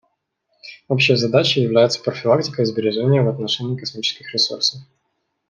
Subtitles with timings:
[0.87, 4.81] Общей задачей является профилактика и сбережение в отношении космических ресурсов.